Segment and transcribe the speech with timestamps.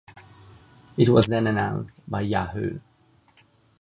[0.97, 2.79] It was then announced by Yahoo!